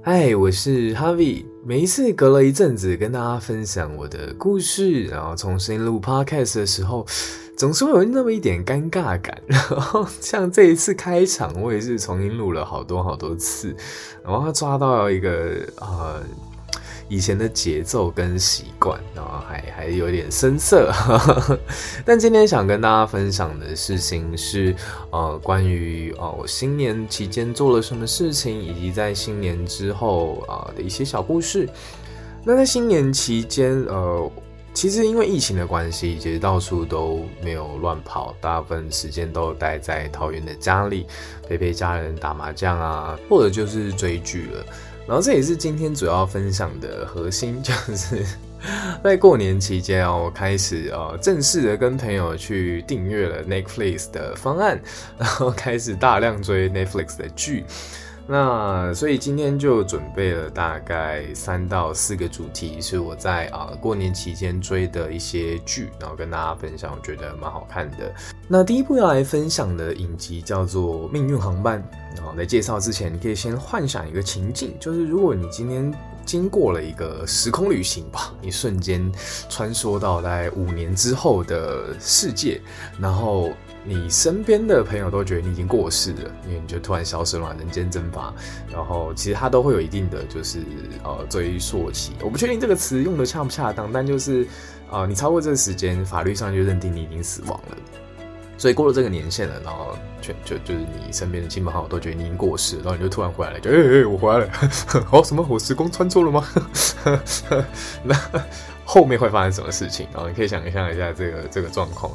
[0.00, 1.44] 嗨，我是哈维。
[1.66, 7.04] 每一次隔了一阵子跟大家分享我的故事，然后重新录 Podcast 的时候，
[7.56, 9.36] 总是会有那么一点尴尬感。
[9.46, 13.74] 然后像这一次开场，我也是重新录了好多好多次，
[14.24, 16.22] 然后他抓到一个呃。
[17.08, 20.92] 以前的节奏跟习惯，然后还还有点生涩。
[22.04, 24.74] 但今天想跟大家分享的事情是，
[25.10, 31.68] 呃，关于呃我新年期间做了什么事情，以及在新年之后啊、的一些小故事。
[32.44, 34.30] 那在新年期间，呃，
[34.72, 41.06] 其实因为疫情的关系，其实到处都没有乱跑，大部分时间都待在桃园的家里，
[41.48, 44.64] 陪陪家人打麻将啊，或者就是追剧了。
[45.08, 48.22] 然后这也是今天主要分享的核心， 就是
[49.02, 54.78] 在过年期间啊，我开始呃正式的跟朋友去订阅了 Netflix 的方案，
[55.16, 57.64] 然后开始大量追 Netflix 的剧。
[58.30, 68.12] 那所以今天就准备了大概三到四个主题，是我在啊、过年期间追的一些剧，然后跟大家分享，我觉得蛮好看的。
[68.46, 71.82] 那第一部要来分享的影集叫做《命运航班》。
[72.18, 75.90] 然后在介绍之前，你可以先幻想一个情境，就是如果你今天
[76.26, 79.10] 经过了一个时空旅行吧，你瞬间
[79.48, 82.60] 穿梭到大概五年之后的世界，
[83.00, 83.52] 然后。
[83.88, 88.34] 你身边的朋友都觉得你已经过世了，因为你就突然消失了，人间蒸发。
[88.70, 90.58] 然后其实他都会有一定的就是
[91.02, 94.46] 呃追溯期，我不确定这个词用的恰不恰当，但就是
[94.90, 97.76] 呃你超过这个时间，法律上就认定你已经死亡了。
[98.58, 104.52] 所以过了这个年限了，然后全就就是你身边的亲朋好友都觉得你已经过世了，然后你就突然回来了，就哎哎、我回来了，
[105.10, 106.46] 哦什么我时空穿错了吗？
[108.04, 108.14] 那。
[108.90, 110.08] 后面会发生什么事情？
[110.14, 112.10] 然后你可以想象一下这个这个状况。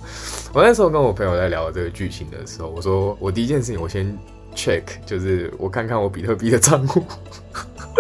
[0.52, 4.18] 我那时候跟我朋友在聊这个剧情的时候，我说我第一件事情我先
[4.56, 7.06] check，就是我看看我比特币的账户，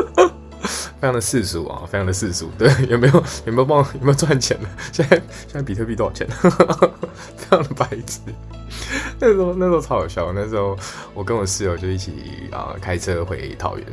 [1.00, 2.50] 非常的世俗啊，非常的世俗。
[2.58, 4.68] 对，有没有有没有帮有没有赚钱的？
[4.92, 6.28] 现在现在比特币多少钱？
[7.38, 8.22] 非常的白痴。
[9.20, 10.34] 那时候那时候超好笑。
[10.34, 10.76] 那时候
[11.14, 13.86] 我跟我室友就一起啊开车回桃园。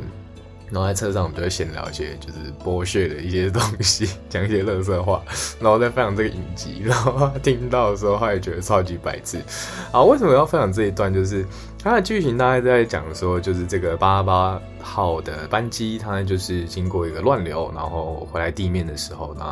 [0.71, 5.21] 然后在车上，我们就会闲聊一些就是剥削的一些东西，讲一些垃圾话，
[5.59, 6.81] 然后再分享这个影集。
[6.85, 9.37] 然后他听到的时候，他也觉得超级白痴。
[9.91, 11.13] 啊，为什么要分享这一段？
[11.13, 11.45] 就是
[11.83, 19.45] 它的剧情大概在讲说，就是这个八八号的班机，它就是经过一个乱流，然后回来地面的时候，那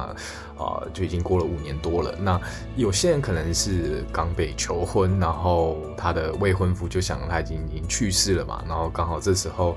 [0.63, 2.15] 啊就已经过了五年多了。
[2.19, 2.39] 那
[2.75, 9.75] 有些人可能是刚被求婚，然后他的未婚夫就想他已经已经去世了嘛，然后刚好这时候。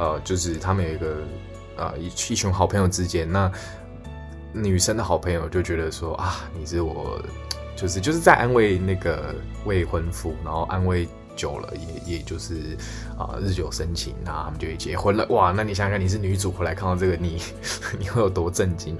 [0.00, 1.16] 呃，就是他们有一个
[1.76, 3.52] 呃一一群好朋友之间，那
[4.50, 7.22] 女生的好朋友就觉得说啊，你是我，
[7.76, 9.34] 就是就是在安慰那个
[9.66, 11.06] 未婚夫，然后安慰
[11.40, 11.72] 久了
[12.06, 12.76] 也也就是
[13.16, 15.26] 啊、日久生情，那他们就结婚了。
[15.30, 17.40] 哇，那你想想看，你是女主回来看到这个你，
[17.98, 18.96] 你 你会有多震惊？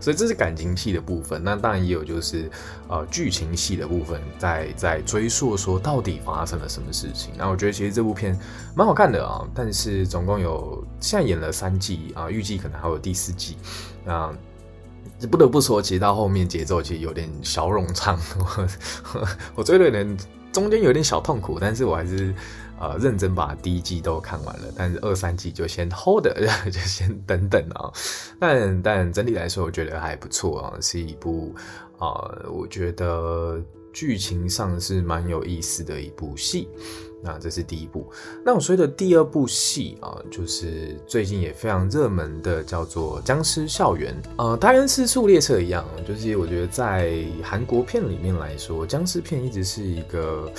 [0.00, 2.50] 所以这是感情戏的部分，那当然也有就是
[2.88, 7.32] 呃剧情戏的部分，在在追溯说到底发生了什么事情。
[7.38, 8.36] 那我觉得其实这部片
[8.74, 13.56] 蛮好看的啊，但是总共有现在演了三季啊，预计可能还有第四季。
[14.04, 14.30] 那
[15.30, 18.68] 不得不说，其实到后面节奏其实有点小冗长，我，
[19.56, 20.14] 我追的人
[20.54, 22.34] 中间有点小痛苦，但是我还是。
[22.76, 26.26] 呃，认真把第一季都看完了，但是二三季就先 hold，
[26.66, 27.88] 就先等等啊。
[28.40, 31.54] 但但整体来说，我觉得还不错啊，是一部
[32.00, 33.62] 啊、我觉得
[33.92, 36.68] 剧情上是蛮有意思的一部戏。
[37.24, 38.06] 那这是第一部。
[38.44, 44.14] 那我说的第二部戏啊，就是最近也非常热门的，叫做《僵尸校园》。
[44.36, 50.52] 呃，它跟《尸速列车》一样，就是我觉得在韩国片里面来说，僵尸片一直是一个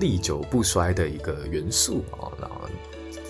[0.00, 2.26] 历久不衰的一个元素啊。
[2.40, 2.63] 然后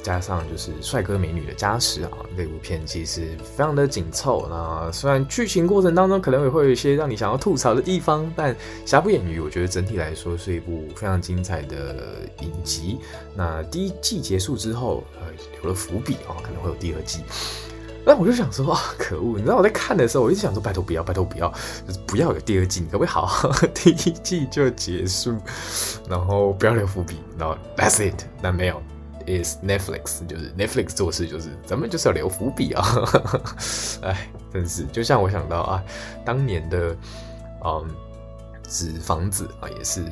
[0.04, 4.46] 加上就是帅哥美女的加持啊，这部片其实非常的紧凑。
[4.50, 8.54] 那虽然剧情过程当中可能也会有一些让你想要吐槽的地方，但
[8.84, 11.96] 瑕不掩瑜，我觉得整体来说是一部非常精彩的
[12.42, 12.98] 影集。
[13.34, 15.26] 那第一季结束之后，呃，
[15.62, 17.20] 留了伏笔啊，可能会有第二季。
[18.06, 19.38] 那我就想说，啊，可恶！
[19.38, 21.48] 你知道我在看的时候，我一直想说，拜托不要，拜托不要，
[21.88, 25.34] 就是不要有第二季，你可不可以好好第一季就结束，
[26.06, 28.82] 然后不要留伏笔，然后 That's it，那没有。
[29.26, 32.84] Is Netflix，就是 Netflix 做事就是咱们就是要留伏笔啊！
[34.02, 35.82] 哎，真是就像我想到啊，
[36.24, 36.96] 当年的
[37.64, 37.86] 嗯
[38.68, 40.04] 纸房子啊，也是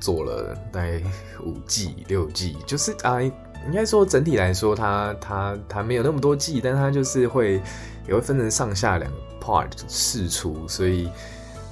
[0.00, 1.00] 做了大概
[1.44, 7.60] 五季六季，就是啊，应该说整体来说它，它它没有那么多季，但它就是会
[8.08, 11.10] 也会分成上下两个 part 释出，所以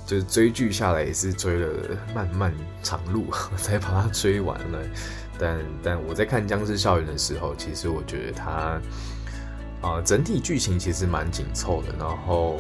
[0.07, 1.69] 就是追剧下来也是追了
[2.15, 3.27] 漫漫长路
[3.57, 4.79] 才把它追完了。
[5.39, 8.81] 但但我在看《僵尸校园》的时候，其实我觉得它
[9.81, 12.59] 啊、整体剧情其实蛮紧凑的，然后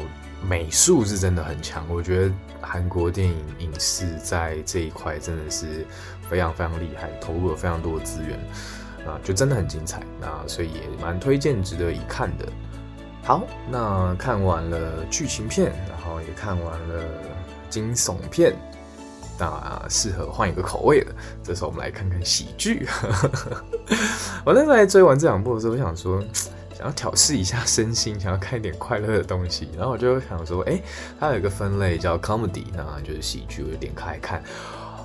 [0.49, 1.85] 美术是真的很强。
[1.89, 5.85] 我觉得韩国电影影视在这一块真的是
[6.31, 8.39] 非常非常厉害，投入了非常多的资源
[9.05, 10.01] 啊，就真的很精彩。
[10.21, 12.47] 那所以也蛮推荐，值得一看的。
[13.25, 17.05] 好，那看完了剧情片，然后也看完了
[17.69, 18.55] 惊悚片。
[19.39, 21.13] 那适合换一个口味了。
[21.43, 22.89] 这时候我们来看看喜剧。
[24.45, 26.21] 我那时候在追完这两部的时候，我想说，
[26.77, 29.69] 想要调适一下身心，想要看一点快乐的东西。
[29.77, 30.81] 然后我就想说，哎、
[31.19, 33.63] 它有一个分类叫 comedy，那就是喜剧。
[33.63, 34.43] 我就点开看。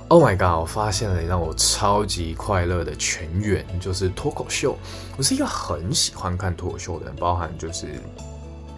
[0.08, 0.60] Oh my god！
[0.60, 4.76] 我发现了让我超级快乐的全员，就是脱口秀。
[5.16, 7.86] 我是一个很喜欢看脱口秀的人，包含就是。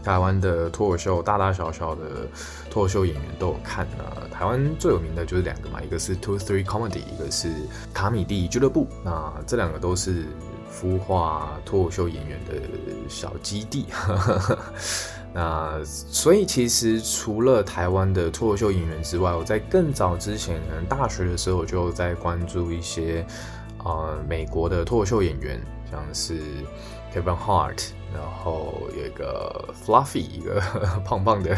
[0.06, 2.28] 台湾的脱口秀，大大小小的
[2.70, 4.22] 脱口秀演员都有看啊。
[4.30, 7.52] 台湾最有名的就是两个嘛，一个是 Two Three Comedy，一个是
[7.92, 8.86] 卡米蒂俱乐部。
[9.02, 10.26] 那这两个都是
[10.72, 12.54] 孵化脱口秀演员的
[13.08, 13.86] 小基地。
[15.34, 23.26] 那所以其实除了台湾的脱口秀演员之外，我在更早之前，可能大学的时候我就在关注一些
[23.84, 25.60] 呃美国的脱口秀演员，
[25.90, 26.38] 像是
[27.12, 27.88] Kevin Hart。
[28.16, 30.60] 然后有一个 Fluffy，一个
[31.04, 31.56] 胖胖的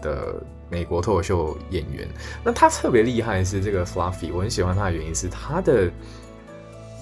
[0.00, 0.34] 的
[0.70, 2.06] 美国脱口秀演员。
[2.44, 5.90] 那他特别厉害是这个 Fluffy，我很喜欢他的原因是他的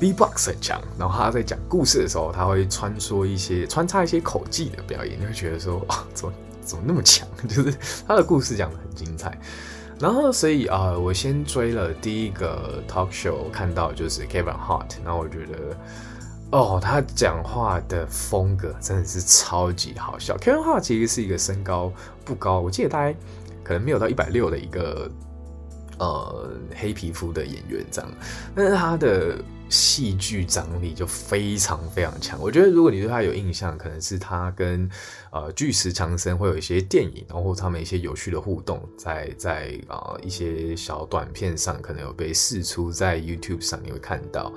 [0.00, 0.80] B-box 很强。
[0.98, 6.32] 然后他在讲故事的时候，他会穿梭一些穿插一些口技的表演，你会觉得说啊， 怎么
[6.62, 7.28] 怎么那么强？
[7.46, 7.74] 就是
[8.08, 9.38] 他的故事讲得很精彩。
[10.00, 15.76] 然后所以啊、我先追了第一个 talk show，看到就是 Kevin Hart，然后我觉得。
[16.52, 20.36] 哦，他讲话的风格真的是超级好笑。
[20.36, 21.92] Kevin 话其实是一个身高
[22.24, 23.14] 不高，我记得大概
[23.64, 25.10] 可能没有到一百六的一个
[25.98, 28.10] 呃黑皮肤的演员这样，
[28.54, 29.36] 但是他的
[29.68, 32.40] 戏剧张力就非常非常强。
[32.40, 34.88] 我觉得如果你对他有印象，可能是他跟
[35.32, 44.52] 呃巨石强森会有一些电影，然后他们一些有趣的互动，在在啊、一些小短片上可能有被释出在 YouTube 上，你会看到。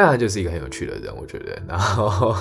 [0.00, 1.60] 那他就是一个很有趣的人，我觉得。
[1.66, 2.32] 然后，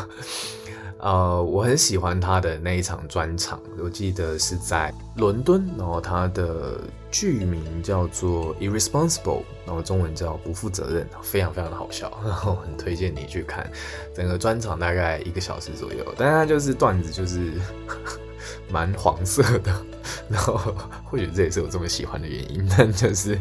[0.99, 13.67] 呃，我很喜欢他的那一场专场，我记得是在伦敦，然后他的剧名叫做《Irresponsible》，然后中文叫《不负责任》，非常非常的好笑，然 后很推荐你去看。
[14.13, 17.53] 整个专场大概一个小时左右，但他就是段子就是
[18.69, 19.71] 蛮黄色的。
[20.29, 20.57] 然后
[21.03, 23.37] 或许这也是我这么喜欢的原因， 但就是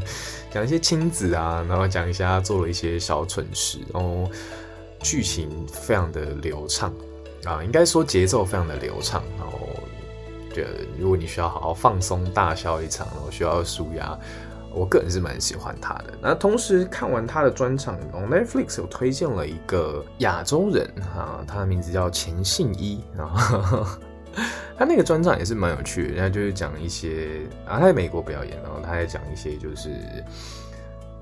[0.50, 4.28] 讲一些亲子啊，然后讲一下做了一些小蠢事，然后
[5.00, 6.92] 剧情非常的流畅
[7.44, 9.68] 啊，应该说节奏非常的流畅，然后
[10.52, 14.18] 觉得如果你需要好好放松大笑一场，然后需要舒压，
[14.72, 16.18] 我个人是蛮喜欢他的。
[16.20, 20.84] 那同时看完他的专场，Netflix 有推荐了一个亚洲人
[21.16, 23.86] 啊，他的名字叫钱信一，然后。
[24.78, 29.90] 他那个专场也是蛮有趣的，人家就是讲一些啊，他在美国表演，然后他在讲一些就是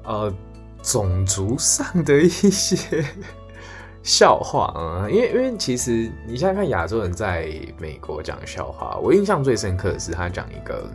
[0.02, 0.34] 呃
[0.82, 3.04] 种族上的一些
[4.02, 7.48] 笑话啊，因为因为其实你现在看亚洲人在
[7.78, 10.86] 美国讲笑话，我印象最深刻的是他讲一个，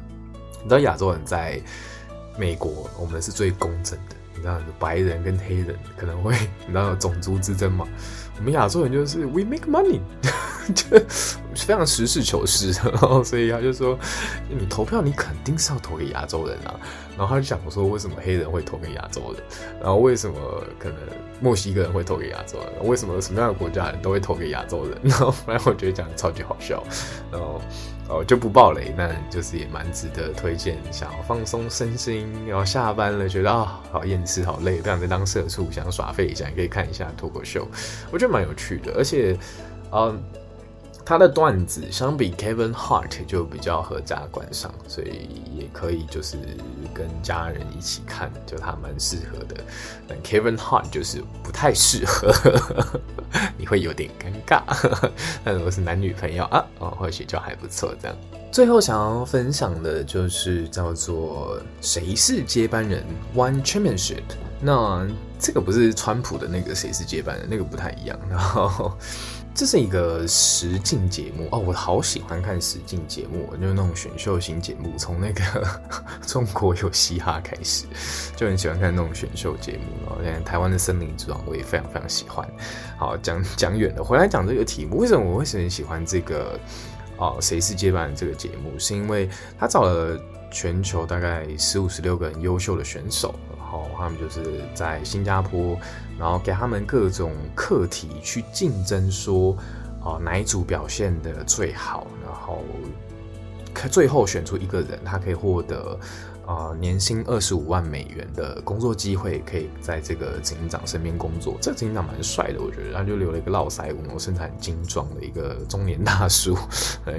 [0.62, 1.60] 你知道亚洲人在
[2.38, 6.36] 美国，我们是最公正的，你知道白人跟黑人可能会
[6.68, 7.88] 你知道种族之争嘛，
[8.38, 10.02] 我们亚洲人就是 we make money。
[11.54, 13.98] 就非常实事求是，然后所以他就说，
[14.50, 16.80] 你投票你肯定是要投给亚洲人啊。
[17.18, 19.44] 然后他就想说，为什么黑人会投给亚洲人？
[19.82, 20.36] 然后为什么
[20.78, 20.98] 可能
[21.42, 22.88] 墨西哥人会投给亚洲人？
[22.88, 24.98] 为什么什么样的国家人都会投给亚洲人？
[25.04, 26.82] 然后反正我觉得讲的超级好笑。
[27.30, 27.62] 然后
[28.08, 30.78] 哦就不爆雷，那就是也蛮值得推荐。
[30.92, 37.68] 想要放松身心，然后下班了觉得啊、好厌世好累，不想再当社畜，想耍废一下，你可以看一下脱口秀，
[38.12, 39.38] 我觉得蛮有趣的，而且
[39.92, 40.24] 嗯。
[41.10, 46.38] 他的段子相比 Kevin Hart 就比较合家观赏，所以也可以就是
[46.94, 49.56] 跟家人一起看，就他蛮适合的。
[50.08, 52.32] 但 Kevin Hart 就是不太适合，
[53.58, 54.62] 你会有点尴尬。
[55.44, 57.92] 但如果是男女朋友啊，哦，或许就还不错。
[58.00, 58.16] 这样，
[58.52, 63.04] 最后想要分享的就是叫做“谁是接班人
[63.36, 64.22] ”One Championship。
[64.62, 65.08] 那
[65.40, 68.16] 这个不是川普的那个“谁是接班人”，那个不太一样。
[68.30, 68.96] 然后。
[69.60, 74.94] 这是一个实境节目哦，我好喜欢看实境节目，就是那种选秀型节目。
[74.98, 75.70] 从那个
[76.26, 77.84] 中国有嘻哈开始，
[78.38, 80.06] 就很喜欢看那种选秀节目。
[80.06, 82.50] 然后现在台湾的森林之王，我也非常非常喜欢。
[82.98, 86.58] 好，讲讲远了，回来讲这个题目，为什么我会很喜欢这个？
[87.18, 88.72] 哦，谁是接班人这个节目？
[88.80, 90.18] 是因为他找了
[90.50, 93.38] 全球大概十五、十六个很优秀的选手。
[93.70, 95.78] 好，他们就是在新加坡，
[96.18, 99.56] 然后给他们各种课题去竞争，说
[100.04, 102.64] 啊、哪一组表现的最好，然后
[103.92, 106.00] 最后选出一个人，他可以获得。
[106.50, 111.56] 呃，年薪二十五万美元的工作机会，可以在这个警长身边工作。
[111.62, 112.92] 这个警长蛮帅的，我觉得。
[112.92, 116.58] 他就留了一个络腮胡，身材很精壮的一个中年大叔，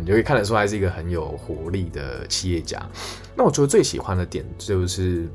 [0.00, 2.84] 你就可以看得出来是一个很有活力的企业家。
[3.36, 5.28] 那我觉得最喜欢的点就是，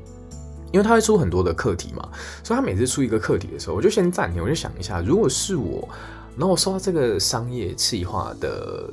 [0.76, 2.06] 因为他会出很多的课题嘛，
[2.44, 5.88] 所以他每次出一个课题的时候，我就先暂停，我就想一下，如果是我，
[6.36, 8.90] 然后我收到这个商业企划的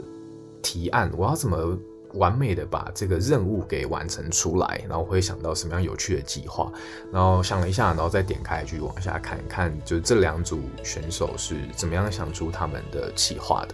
[0.61, 1.77] 提案，我要怎么？
[2.17, 6.71] 完美的把这个任务给完成出来，然后我会想到什么样有趣的计划，
[7.11, 13.73] 然后想了一下，然后再点开继续往下看，看就是这两组选手是怎么样想出他们的企划的，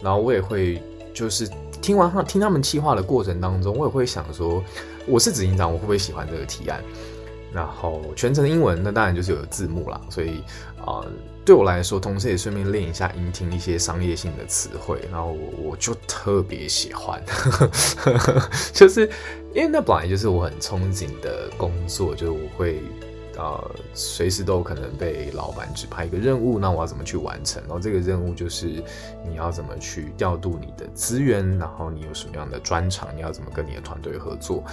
[0.00, 0.82] 然后我也会
[1.14, 1.48] 就是
[1.80, 4.60] 听完他听他们企划的过程当中，我也会想说，
[5.06, 6.82] 我是执行长，我会不会喜欢这个提案？
[7.56, 10.42] 然后全程英文，那当然就是有字幕啦，所以
[10.78, 11.00] 啊。
[11.02, 11.06] 呃
[11.46, 15.30] 对我来说，同时也顺便练一下音听一些商业性的词汇，然后
[15.62, 17.22] 我就特别喜欢，
[18.74, 19.08] 就是
[19.54, 22.82] 因为那本来就是我很憧憬的工作，就是我会
[23.38, 27.62] 呃随时都有可能被老板指派一个任务，那我要怎么去完成？
[27.62, 28.82] 然后这个任务就是
[29.24, 34.64] 你要怎么去调度你的资源，然后你有什么样的专长，你要怎么跟你的团队合作。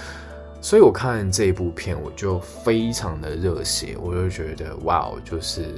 [0.64, 5.68] 所以我看这一部片，我就非常的热血，我就觉得哇，就是。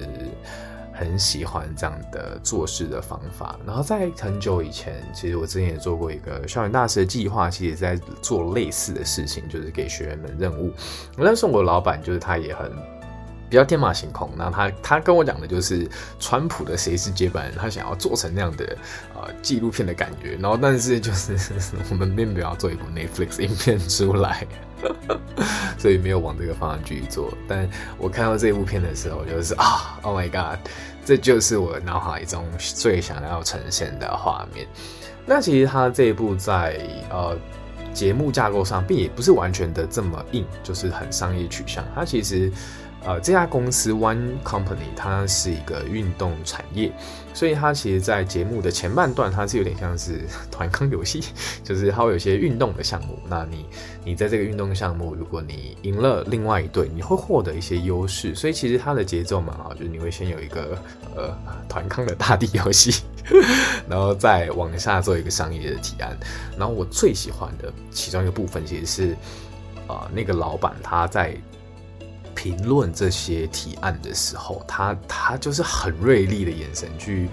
[0.98, 10.72] 很喜欢这样的做事的方法，然后在很久以前，其实我之前也做过一个校园大使的计划，其实也在做类似的事情，就是给学员们任务。
[11.18, 12.72] 但是我的老板就是他也很
[13.48, 15.88] 比较天马行空，那他他跟我讲的就是
[16.18, 18.76] 川普的谁是接班人，他想要做成那样的
[19.14, 21.36] 呃纪录片的感觉，然后但是就是
[21.90, 24.46] 我们并没有要做一部 Netflix 影片出来。
[25.78, 30.58] 所以没有往这个方向去做，但我看到这部片的时候，就是啊，Oh my God，
[31.04, 34.66] 这就是我脑海中最想要呈现的画面。
[35.24, 36.78] 那其实他这一部在
[37.10, 37.36] 呃
[37.94, 41.82] 节目架构上，并也不是完全的这么硬，就是很商业取向。
[41.94, 42.52] 它其实。
[43.06, 46.90] 呃，这家公司 One Company 它是一个运动产业，
[47.32, 51.22] 所以它其实，在节目的前半段，它是有点像是 团康游戏，
[51.62, 53.16] 就是它会有些运动的项目。
[53.28, 53.64] 那你，
[54.04, 58.34] 你在这个运动项目，如果你赢了另外一队，你会获得一些优势。
[58.34, 60.76] 所以其实它的节奏蛮好，就是你会先有一个
[61.14, 61.32] 呃
[61.68, 63.04] 团康的大地游戏，
[63.88, 66.16] 然后再往下做一个商业的提案。
[66.58, 69.12] 然后我最喜欢的其中一个部分，其实是
[69.86, 71.36] 啊、呃，那个老板他在。
[72.36, 77.28] 评论这些提案的时候，他他就是很锐利的眼神去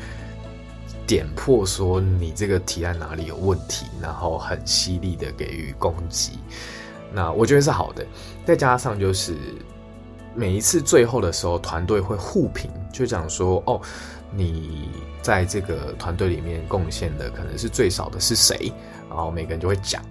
[1.06, 6.40] 点破说你这个提案哪里有问题，然后很犀利的给予攻击。
[7.14, 8.04] 那我觉得是好的，
[8.46, 9.36] 再加上就是
[10.34, 13.80] 每一次最后的时候，团队会互评，就讲说哦，
[14.32, 14.90] 你
[15.22, 18.72] 在这个团队里面贡献的可能是最少的是谁，
[19.14, 20.02] 然后每个人就会讲。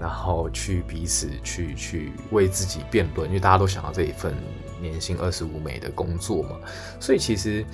[0.00, 4.34] 然后去彼此去去为自己辩论，因为大家都想要这一份
[4.80, 6.56] 年薪二十五美的工作嘛，
[6.98, 7.64] 所以其实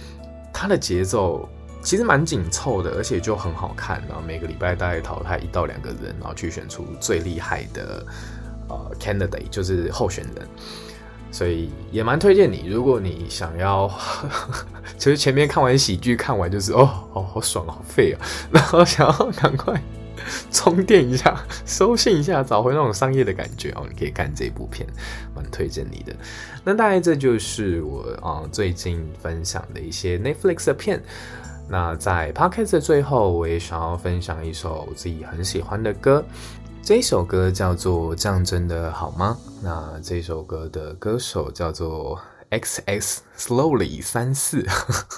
[0.52, 1.48] 它的节奏
[1.80, 4.02] 其实蛮紧凑的，而且就很好看。
[4.08, 8.04] 然后每个礼拜大概淘汰一到两个人，然后去选出最厉害的
[8.68, 10.46] 呃 candidate，就是候选人。
[11.30, 13.90] 所以也蛮推荐你，如果你想要，
[14.98, 19.80] 其 实前面看完喜剧，看完就是哦，好好爽，好废啊，然后想要赶快。
[20.50, 23.86] 充电一下，收信一下，找回那种商业的感觉哦。
[23.88, 24.86] 你可以看这部片，
[25.34, 26.14] 蛮推荐你的。
[26.64, 31.02] 那大概这就是我啊、最近分享的一些 Netflix 的片。
[31.70, 36.24] 那在 Podcast 的最后，我也想要分享一首我自己很喜欢的歌。
[36.82, 39.36] 这一首歌叫做《这样真的好吗》。
[39.62, 42.18] 那这首歌的歌手叫做
[42.50, 44.64] XX Slowly 三四。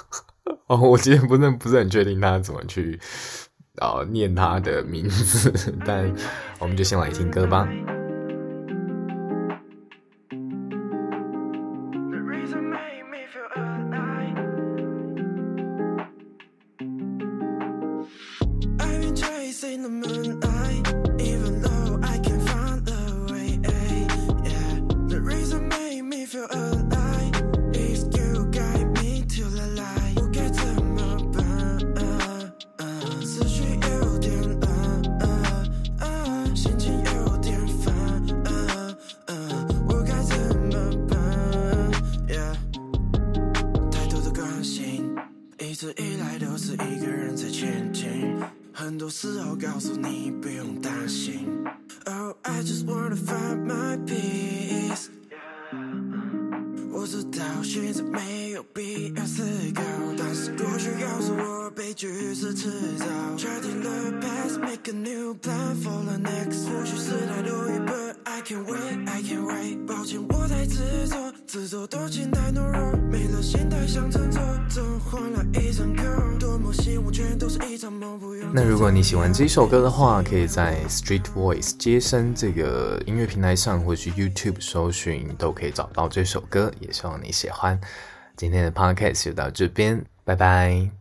[0.67, 2.99] 哦，我今天不是不是很确定他怎么去。
[3.81, 6.09] 哦，念他的名字， 但
[6.59, 7.67] 我们就先来听歌吧。
[62.11, 63.05] 若悲剧是迟早
[63.37, 63.89] 决定了
[64.19, 66.67] past make a new plan for the next.
[66.67, 69.85] 或许是态度一般 I can't wait I can't wait.
[69.87, 87.79] 抱歉我太执着自作多情太懦弱没了心态想振作怎换来一场空多么希望全都是一场梦不用那如果你喜欢这首歌的话可以在 Street Voice 街声这个音乐平台上或是 YouTube 搜寻都可以找到这首歌也希望你喜欢。
[88.35, 90.89] 今天的 Podcast 就到这边拜拜。